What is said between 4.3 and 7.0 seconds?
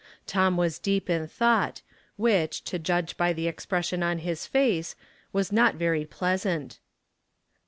face, was not very pleasant.